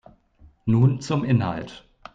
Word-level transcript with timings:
Nun 0.65 0.99
zum 0.99 1.23
Inhalt. 1.23 1.85